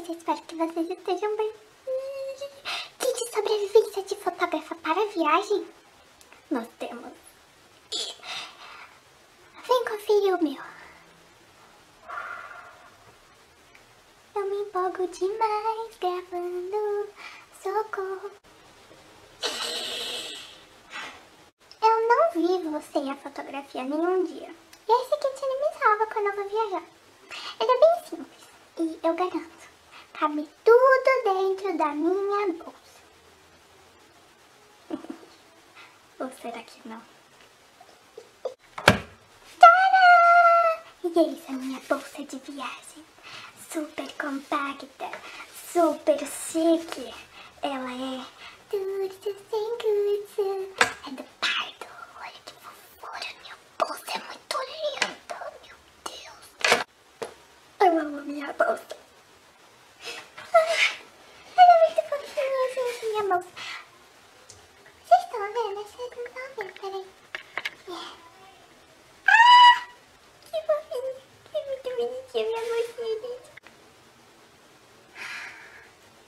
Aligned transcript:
vocês? 0.00 0.18
Espero 0.18 0.42
que 0.42 0.56
vocês 0.56 0.90
estejam 0.90 1.36
bem. 1.36 1.52
Kit 2.98 3.14
de 3.14 3.30
sobrevivência 3.30 4.02
de 4.02 4.16
fotógrafa 4.16 4.74
para 4.76 5.06
viagem? 5.06 5.66
Nós 6.50 6.68
temos. 6.78 7.12
Vem 9.66 9.84
conferir 9.84 10.34
o 10.34 10.42
meu. 10.42 10.62
Eu 14.34 14.50
me 14.50 14.56
empolgo 14.62 15.08
demais 15.08 15.96
gravando. 15.98 17.08
Socorro. 17.62 18.30
Eu 21.82 22.08
não 22.08 22.30
vivo 22.32 22.82
sem 22.92 23.10
a 23.10 23.16
fotografia 23.16 23.82
nenhum 23.82 24.24
dia. 24.24 24.54
E 24.88 24.92
esse 24.92 25.16
kit 25.16 25.42
ele 25.42 25.60
me 25.60 25.78
salva 25.78 26.06
quando 26.06 26.26
eu 26.26 26.36
vou 26.36 26.48
viajar. 26.48 26.82
Ele 27.60 27.70
é 27.70 27.80
bem 27.80 28.08
simples 28.08 28.46
e 28.78 29.06
eu 29.06 29.14
garanto, 29.14 29.65
cabe 30.18 30.48
tudo 30.64 31.22
dentro 31.24 31.76
da 31.76 31.88
minha 31.94 32.52
bolsa. 32.54 33.02
Ou 36.20 36.30
será 36.40 36.62
que 36.62 36.88
não? 36.88 37.02
Tcharam! 39.58 40.82
E 41.04 41.18
eis 41.18 41.44
a 41.48 41.52
minha 41.52 41.80
bolsa 41.88 42.24
de 42.24 42.38
viagem. 42.38 43.04
Super 43.70 44.10
compacta, 44.14 45.10
super 45.72 46.18
chique. 46.18 47.14
Ela 47.62 47.92
é 47.92 48.24
tudo 48.70 49.14
sem 49.50 49.78
curso. 49.78 50.72
É 51.06 51.10
do 51.10 51.24
pardo. 51.40 51.86
Olha 52.20 52.40
que 52.44 52.54
fofura. 52.54 53.28
Minha 53.42 53.56
bolsa 53.78 54.12
é 54.14 54.18
muito 54.24 54.56
linda. 54.72 55.36
Meu 55.62 55.76
Deus. 56.04 56.86
Eu 57.80 57.98
amo 58.00 58.22
minha 58.22 58.52
bolsa. 58.54 58.96
Ai, 60.54 60.96
ela 61.56 61.72
é 61.72 61.86
muito 61.86 62.02
fofinha, 62.08 62.62
gente, 62.74 63.06
minha 63.06 63.22
bolsa. 63.24 63.52
Vocês 65.06 65.22
estão 65.22 65.40
vendo? 65.52 65.80
Vocês 65.82 66.10
não 66.16 66.24
estão 66.24 66.46
vendo, 66.56 66.72
peraí. 66.80 67.06
Yeah. 67.88 68.12
Ah! 69.28 69.78
Que 70.50 70.58
fofinho. 70.66 71.14
Que 71.52 71.58
bonitinho 72.36 72.48
minha 72.48 72.62
gente. 73.22 73.50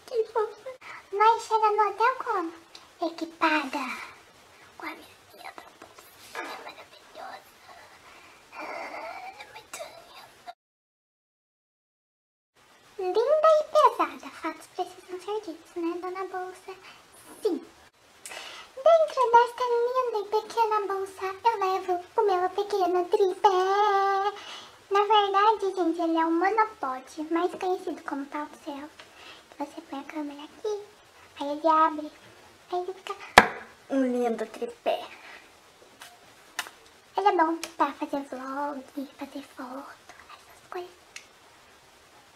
Que 0.07 0.25
fofa. 0.33 0.71
Nós 1.13 1.43
chegamos 1.43 1.77
no 1.77 1.91
hotel 1.91 2.17
como? 2.25 2.53
Equipada. 3.03 3.85
Com 4.79 4.87
a 4.87 4.91
mesinha 4.91 5.53
da 5.55 5.63
bolsinha 5.79 6.59
maravilhosa. 6.65 7.43
Ah, 8.55 9.45
muito 9.53 9.81
linda. 10.07 10.53
Linda 12.99 13.49
e 13.49 13.65
pesada. 13.65 14.29
Fatos 14.31 14.67
precisam 14.69 15.21
ser 15.21 15.41
ditos, 15.43 15.75
né, 15.77 15.99
dona 16.01 16.25
Bolsa? 16.25 16.75
Sim. 17.43 17.67
Dentro 18.77 19.23
desta 19.33 19.65
linda 19.65 20.19
e 20.19 20.25
pequena 20.31 20.79
bolsa, 20.87 21.27
eu 21.45 21.55
levo 21.59 21.95
o 22.17 22.23
meu 22.23 22.51
pequeno 22.51 23.05
tripé. 23.07 24.08
Na 24.91 25.01
verdade, 25.01 25.75
gente, 25.75 26.01
ele 26.01 26.17
é 26.17 26.25
um 26.25 26.33
monopode, 26.33 27.23
mais 27.31 27.55
conhecido 27.55 28.03
como 28.05 28.25
pau 28.27 28.47
do 28.47 28.57
céu. 28.65 28.89
Você 29.59 29.81
põe 29.83 30.01
a 30.01 30.05
câmera 30.05 30.45
aqui, 30.45 30.83
aí 31.41 31.49
ele 31.51 31.69
abre, 31.69 32.13
aí 32.73 32.81
ele 32.81 32.95
fica 32.95 33.15
um 33.91 34.03
lindo 34.03 34.47
tripé. 34.47 35.07
Ele 37.19 37.29
é 37.29 37.33
bom 37.33 37.57
pra 37.77 37.93
fazer 37.93 38.23
vlog, 38.23 38.83
fazer 39.19 39.43
foto, 39.57 40.15
essas 40.31 40.71
coisas. 40.71 40.91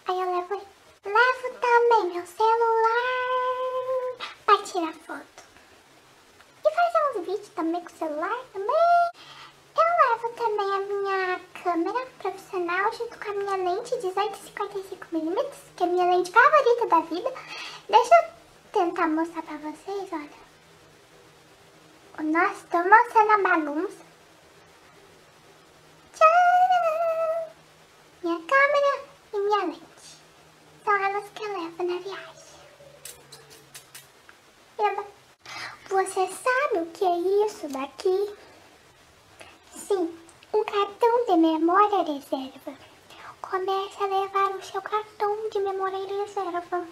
Aí 0.09 0.21
eu 0.21 0.37
levo 0.37 0.55
ele. 0.55 0.67
Levo 1.05 1.59
também 1.59 2.13
meu 2.13 2.27
celular 2.27 2.93
pra 4.45 4.59
tirar 4.59 4.93
foto. 4.93 5.43
E 6.65 6.71
fazer 6.71 7.19
uns 7.19 7.27
vídeos 7.27 7.49
também 7.51 7.81
com 7.81 7.93
o 7.93 7.99
celular 7.99 8.45
também. 8.53 9.11
Eu 9.75 9.89
levo 10.11 10.29
também 10.37 10.71
a 10.75 10.79
minha 10.81 11.41
câmera 11.63 12.07
profissional 12.53 12.93
junto 12.93 13.19
com 13.19 13.31
a 13.31 13.35
minha 13.35 13.57
lente 13.57 13.95
1855mm, 13.95 15.55
que 15.75 15.83
é 15.83 15.87
a 15.87 15.89
minha 15.89 16.05
lente 16.05 16.31
favorita 16.31 16.87
da 16.87 17.01
vida. 17.01 17.33
Deixa 17.89 18.15
eu 18.15 18.25
tentar 18.73 19.09
mostrar 19.09 19.43
pra 19.43 19.57
vocês, 19.57 20.13
olha. 20.13 20.43
Nossa, 22.23 22.67
tô 22.71 22.79
mostrando 22.79 23.31
a 23.33 23.39
bagunça. 23.39 24.05
Tcharam! 26.15 27.51
Minha 28.23 28.41
câmera 28.41 29.05
e 29.33 29.39
minha 29.39 29.65
lente. 29.65 29.83
São 30.85 30.95
elas 30.95 31.25
que 31.35 31.43
eu 31.43 31.49
levo 31.49 31.83
na 31.83 31.99
viagem. 32.01 32.43
Eba. 34.79 35.05
Você 35.89 36.27
sabe 36.29 36.79
o 36.83 36.87
que 36.87 37.05
é 37.05 37.47
isso 37.47 37.69
daqui? 37.69 38.42
De 41.33 41.39
memória 41.39 42.03
reserva. 42.03 42.77
Comece 43.41 44.03
a 44.03 44.07
levar 44.07 44.51
o 44.51 44.63
seu 44.63 44.83
cartão 44.83 45.49
de 45.49 45.61
memória 45.61 45.97
reserva. 45.97 46.87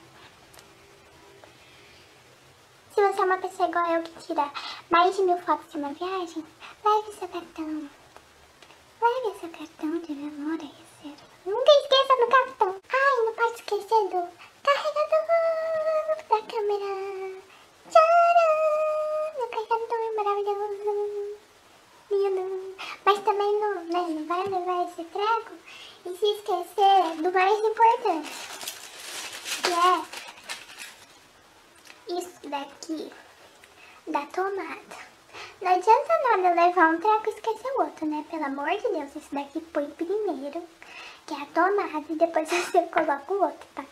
Se 2.90 3.02
você 3.02 3.20
é 3.20 3.24
uma 3.26 3.36
pessoa 3.36 3.68
igual 3.68 3.86
eu 3.90 4.02
que 4.02 4.18
tira 4.22 4.50
mais 4.88 5.14
de 5.14 5.22
mil 5.24 5.36
fotos 5.42 5.70
de 5.70 5.76
uma 5.76 5.92
viagem, 5.92 6.42
leve 6.82 7.12
seu 7.12 7.28
cartão. 7.28 7.90
Leve 9.02 9.38
seu 9.40 9.50
cartão 9.50 9.98
de 9.98 10.12
memória 10.14 10.70
reserva. 10.70 11.24
Nunca 11.44 11.72
esqueça 11.72 12.16
do 12.16 12.26
cartão. 12.32 12.80
Ai, 12.90 13.24
não 13.26 13.34
pode 13.34 13.54
esquecer 13.56 14.08
do 14.08 14.26
carregador 14.62 16.16
da 16.30 16.40
câmera. 16.50 17.42
Tcharam! 17.90 19.36
Meu 19.36 19.48
carregador 19.48 19.98
é 20.00 20.12
maravilhoso. 20.16 21.29
Mas 23.04 23.20
também 23.20 23.60
não, 23.60 23.84
né, 23.84 24.06
não 24.08 24.26
vai 24.26 24.42
levar 24.42 24.84
esse 24.84 25.04
treco 25.04 25.52
e 26.04 26.16
se 26.16 26.26
esquecer 26.26 27.22
do 27.22 27.32
mais 27.32 27.58
importante. 27.58 28.30
Que 29.62 29.72
é 29.72 30.02
isso 32.18 32.48
daqui 32.48 33.12
da 34.08 34.26
tomada. 34.26 35.10
Não 35.62 35.72
adianta 35.72 36.18
nada 36.24 36.66
levar 36.66 36.94
um 36.94 37.00
treco 37.00 37.28
e 37.28 37.30
esquecer 37.30 37.72
o 37.76 37.82
outro, 37.82 38.06
né? 38.06 38.24
Pelo 38.28 38.44
amor 38.44 38.70
de 38.70 38.88
Deus, 38.88 39.14
esse 39.14 39.32
daqui 39.32 39.60
põe 39.60 39.88
primeiro, 39.90 40.62
que 41.26 41.34
é 41.34 41.42
a 41.42 41.46
tomada, 41.46 42.04
e 42.08 42.16
depois 42.16 42.48
você 42.48 42.82
coloca 42.92 43.32
o 43.32 43.42
outro, 43.42 43.68
tá? 43.76 43.84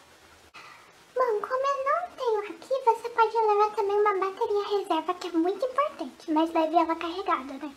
Bom, 1.15 1.41
como 1.41 1.67
eu 1.67 1.85
não 1.85 2.11
tenho 2.17 2.41
aqui, 2.41 2.75
você 2.85 3.09
pode 3.11 3.37
levar 3.37 3.71
também 3.77 4.00
uma 4.00 4.15
bateria 4.15 4.79
reserva, 4.79 5.15
que 5.15 5.29
é 5.29 5.33
muito 5.33 5.65
importante, 5.65 6.33
mas 6.33 6.53
leve 6.53 6.77
ela 6.77 6.97
carregada, 6.97 7.55
né? 7.55 7.77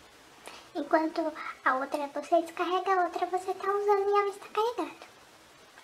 Enquanto 0.74 1.32
a 1.66 1.74
outra 1.74 2.06
você 2.14 2.40
descarrega, 2.40 2.94
a 2.94 3.04
outra 3.04 3.26
você 3.26 3.52
tá 3.52 3.70
usando 3.70 4.08
e 4.08 4.18
ela 4.18 4.28
está 4.28 4.46
carregada. 4.48 5.12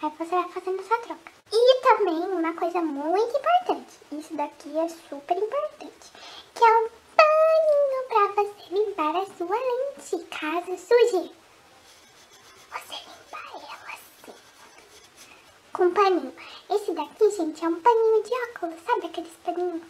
Aí 0.01 0.11
você 0.19 0.31
vai 0.31 0.49
fazendo 0.49 0.81
essa 0.81 0.99
troca. 0.99 1.33
E 1.53 1.81
também 1.83 2.21
uma 2.21 2.55
coisa 2.55 2.81
muito 2.81 3.37
importante, 3.37 3.99
isso 4.13 4.35
daqui 4.35 4.79
é 4.79 4.89
super 4.89 5.37
importante, 5.37 6.13
que 6.55 6.65
é 6.65 6.79
um 6.79 6.89
paninho 7.17 8.05
pra 8.09 8.43
você 8.43 8.75
limpar 8.75 9.17
a 9.17 9.27
sua 9.27 9.57
lente, 9.57 10.25
caso 10.27 10.79
suje. 10.79 11.33
Você 12.71 12.95
limpa 12.95 13.39
ela 13.55 13.93
assim, 13.93 14.35
com 15.73 15.83
um 15.85 15.93
paninho. 15.93 16.35
Esse 16.71 16.93
daqui, 16.93 17.31
gente, 17.31 17.65
é 17.65 17.69
um 17.69 17.81
paninho 17.81 18.23
de 18.23 18.35
óculos, 18.35 18.81
sabe 18.87 19.07
aqueles 19.07 19.33
paninhos 19.45 19.83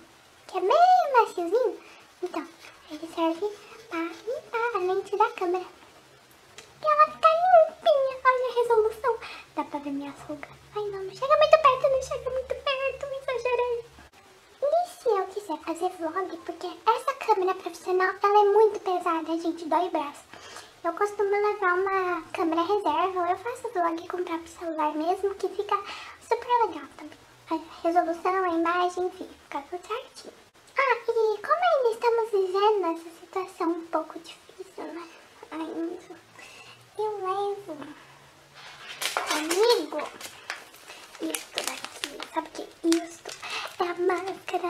que 0.49 0.59
é 0.59 0.61
bem 0.61 1.12
maciozinho? 1.12 1.81
Então, 2.23 2.49
ele 2.91 3.09
serve 3.15 3.68
limpar 3.96 4.75
a 4.75 4.79
lente 4.79 5.17
da 5.17 5.31
câmera. 5.31 5.64
E 6.81 6.87
ela 6.87 7.06
fica 7.06 7.29
limpinha, 7.29 8.19
olha 8.25 8.49
a 8.49 8.55
resolução. 8.55 9.19
Dá 9.56 9.64
pra 9.64 9.79
ver 9.81 9.90
minha 9.90 10.11
rugas. 10.26 10.50
Ai 10.76 10.82
não, 10.82 11.02
não 11.05 11.14
chega 11.14 11.37
muito 11.37 11.58
perto, 11.58 11.90
não 11.90 12.02
chega 12.02 12.31
muito 12.31 12.55
perto, 12.55 13.06
me 13.06 13.17
exagerei. 13.17 13.85
E 14.62 14.88
se 14.88 15.08
eu 15.08 15.26
quiser 15.26 15.58
fazer 15.58 15.90
vlog, 15.96 16.37
porque 16.44 16.67
essa 16.87 17.14
câmera 17.14 17.55
profissional, 17.55 18.14
ela 18.23 18.40
é 18.40 18.52
muito 18.52 18.81
pesada, 18.81 19.38
gente, 19.38 19.64
dói 19.64 19.87
o 19.87 19.91
braço. 19.91 20.25
Eu 20.84 20.93
costumo 20.93 21.31
levar 21.31 21.75
uma 21.75 22.23
câmera 22.32 22.62
reserva, 22.62 23.20
ou 23.20 23.26
eu 23.26 23.37
faço 23.38 23.69
vlog 23.73 24.08
com 24.08 24.17
o 24.19 24.25
próprio 24.25 24.49
celular 24.49 24.94
mesmo, 24.94 25.34
que 25.34 25.49
fica 25.49 25.76
super 26.20 26.67
legal 26.67 26.88
também. 26.96 27.19
A 27.50 27.58
resolução, 27.82 28.44
a 28.44 28.49
imagem, 28.50 29.06
enfim, 29.06 29.29
fica 29.44 29.62
tudo 29.62 29.87
certinho. 29.87 30.34
Ah, 30.76 30.96
e 31.08 31.38
como 31.38 31.62
ainda 31.64 31.91
estamos 31.91 32.31
vivendo 32.31 32.87
essa 32.87 33.18
situação 33.29 33.71
um 33.73 33.87
pouco 33.89 34.19
difícil, 34.21 34.85
né? 34.85 35.07
Ainda, 35.51 36.17
eu 36.99 37.19
levo 37.21 37.77
comigo 39.15 39.99
isto 41.21 41.63
daqui, 41.67 42.19
sabe 42.33 42.49
o 42.49 42.51
que 42.53 42.63
é 42.63 43.05
isto? 43.05 43.31
É 43.81 43.83
a 43.83 43.95
máscara, 43.95 44.69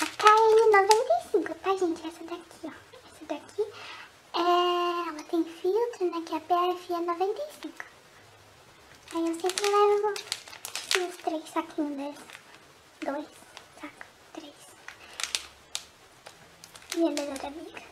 a 0.00 0.06
KN95, 0.06 1.54
tá 1.62 1.76
gente? 1.76 2.06
Essa 2.06 2.24
daqui, 2.24 2.64
ó, 2.64 2.68
essa 2.68 3.24
daqui, 3.26 3.62
é, 4.34 5.08
ela 5.08 5.22
tem 5.24 5.44
filtro, 5.44 6.10
né, 6.10 6.22
que 6.24 6.34
é 6.34 6.36
a 6.36 6.40
PFE 6.40 6.92
95. 6.92 7.84
Aí 9.14 9.28
eu 9.28 9.40
sempre 9.40 9.68
levo 9.68 10.14
três 11.24 11.48
saquinhos 11.50 11.96
desses. 11.96 12.40
Dois 13.02 13.26
sacos, 13.80 14.06
três. 14.32 14.54
Minha 17.00 17.12
melhor 17.12 17.46
amiga, 17.46 17.82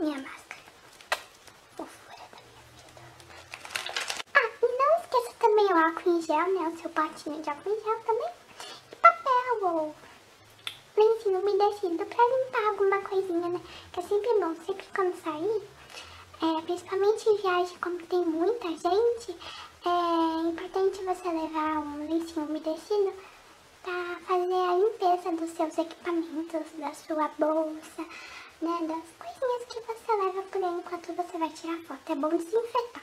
minha 0.00 0.18
máscara. 0.18 0.60
Fofura 1.76 2.16
da 2.32 2.38
minha 2.42 2.64
vida. 2.74 3.02
Ah, 4.34 4.50
e 4.60 4.66
não 4.76 4.90
esqueça 4.98 5.34
também 5.38 5.66
o 5.66 5.76
álcool 5.76 6.10
em 6.10 6.22
gel, 6.22 6.52
né? 6.52 6.68
O 6.68 6.76
seu 6.76 6.90
potinho 6.90 7.40
de 7.40 7.48
álcool 7.48 7.70
em 7.70 7.80
gel 7.84 8.00
também. 8.00 8.28
E 8.90 8.96
papel 8.96 9.68
ou 9.70 9.94
lencinho 10.96 11.38
umedecido 11.38 12.06
pra 12.06 12.24
limpar 12.26 12.66
alguma 12.70 13.00
coisinha, 13.02 13.48
né? 13.50 13.60
Que 13.92 14.00
é 14.00 14.02
sempre 14.02 14.34
bom, 14.40 14.56
sempre 14.66 14.86
quando 14.96 15.22
sair, 15.22 15.62
é, 16.42 16.62
principalmente 16.62 17.28
em 17.28 17.36
viagem, 17.36 17.78
como 17.78 17.98
tem 17.98 18.24
muita 18.24 18.66
gente, 18.66 19.36
é 19.84 20.48
importante 20.48 21.04
você 21.04 21.28
levar 21.28 21.78
um 21.78 22.08
lencinho 22.08 22.46
umedecido 22.46 23.14
para 23.86 24.18
fazer 24.26 24.52
a 24.52 24.74
limpeza 24.74 25.30
dos 25.30 25.50
seus 25.50 25.78
equipamentos, 25.78 26.72
da 26.76 26.92
sua 26.92 27.28
bolsa, 27.38 28.02
né, 28.60 28.78
das 28.82 29.06
coisinhas 29.16 29.64
que 29.68 29.80
você 29.80 30.12
leva 30.12 30.42
por 30.42 30.64
aí 30.64 30.74
enquanto 30.74 31.12
você 31.12 31.38
vai 31.38 31.48
tirar 31.50 31.78
foto. 31.86 32.12
É 32.12 32.14
bom 32.16 32.28
desinfetar. 32.30 33.02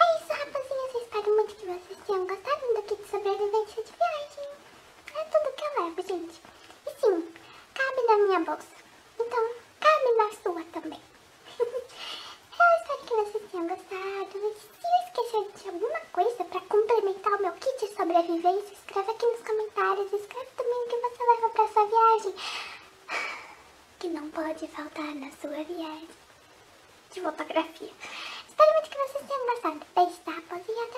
É 0.00 0.16
isso, 0.16 0.32
rapazinhas. 0.32 1.02
Espero 1.02 1.36
muito 1.36 1.54
que 1.54 1.66
vocês 1.66 1.98
tenham 2.04 2.26
gostado 2.26 2.74
do 2.74 2.82
kit 2.82 3.08
sobrevivência 3.08 3.84
de 3.84 3.92
viagem. 3.92 4.50
É 5.14 5.24
tudo 5.24 5.54
que 5.54 5.64
eu 5.64 5.84
levo, 5.84 6.02
gente. 6.02 6.42
E 6.86 6.90
sim, 7.00 7.32
cabe 7.74 8.02
na 8.08 8.18
minha 8.18 8.40
bolsa. 8.40 8.66
Então, 9.20 9.50
cabe 9.78 10.12
na 10.16 10.32
sua 10.42 10.64
também. 10.72 11.00
eu 11.60 12.66
espero 12.80 13.06
que 13.06 13.14
vocês 13.14 13.50
tenham 13.52 13.68
gostado. 13.68 14.75
Esquecer 15.16 15.50
de 15.62 15.68
alguma 15.70 16.00
coisa 16.12 16.44
para 16.44 16.60
complementar 16.60 17.32
o 17.32 17.42
meu 17.42 17.52
kit 17.52 17.80
de 17.80 17.96
sobrevivência, 17.96 18.74
escreve 18.74 19.12
aqui 19.12 19.24
nos 19.24 19.40
comentários. 19.40 20.12
Escreve 20.12 20.50
também 20.54 20.74
o 20.74 20.88
que 20.88 20.96
você 20.96 21.24
leva 21.24 21.48
para 21.48 21.68
sua 21.68 21.86
viagem 21.86 22.34
que 23.98 24.08
não 24.08 24.30
pode 24.30 24.68
faltar 24.68 25.14
na 25.14 25.30
sua 25.40 25.64
viagem 25.64 26.08
de 27.12 27.20
fotografia. 27.22 27.92
Espero 28.46 28.72
muito 28.74 28.90
que 28.90 28.98
vocês 28.98 29.26
tenham 29.26 29.46
gostado. 29.46 29.86
Beijo, 29.94 30.20
tá, 30.22 30.32
rapaziada? 30.32 30.96